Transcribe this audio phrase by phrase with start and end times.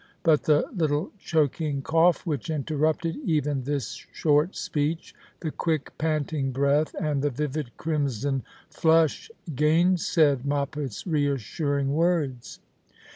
[0.23, 6.95] But the little choking cough which interrupted even this short speech, the quick panting breath,
[6.99, 12.59] and the vivid crimson flush gainsaid Moppet's reassuring words.